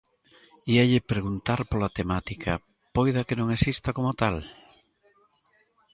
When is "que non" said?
3.27-3.47